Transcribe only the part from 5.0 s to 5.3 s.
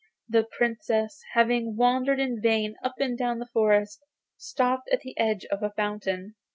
last on the